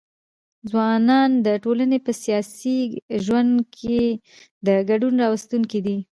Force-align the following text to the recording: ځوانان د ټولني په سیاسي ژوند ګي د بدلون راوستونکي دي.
ځوانان 0.69 1.29
د 1.45 1.47
ټولني 1.63 1.99
په 2.05 2.11
سیاسي 2.23 2.77
ژوند 3.25 3.51
ګي 3.75 4.03
د 4.65 4.67
بدلون 4.87 5.15
راوستونکي 5.23 5.79
دي. 5.85 5.97